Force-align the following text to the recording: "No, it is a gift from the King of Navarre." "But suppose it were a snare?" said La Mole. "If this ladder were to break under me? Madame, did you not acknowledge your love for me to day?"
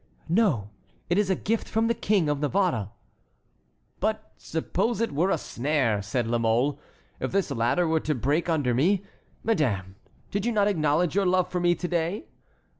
"No, 0.29 0.71
it 1.11 1.19
is 1.19 1.29
a 1.29 1.35
gift 1.35 1.67
from 1.69 1.85
the 1.85 1.93
King 1.93 2.27
of 2.27 2.39
Navarre." 2.39 2.89
"But 3.99 4.31
suppose 4.35 4.99
it 4.99 5.11
were 5.11 5.29
a 5.29 5.37
snare?" 5.37 6.01
said 6.01 6.25
La 6.25 6.39
Mole. 6.39 6.79
"If 7.19 7.31
this 7.31 7.51
ladder 7.51 7.87
were 7.87 7.99
to 7.99 8.15
break 8.15 8.49
under 8.49 8.73
me? 8.73 9.03
Madame, 9.43 9.97
did 10.31 10.43
you 10.43 10.51
not 10.53 10.67
acknowledge 10.67 11.13
your 11.13 11.27
love 11.27 11.51
for 11.51 11.59
me 11.59 11.75
to 11.75 11.87
day?" 11.87 12.25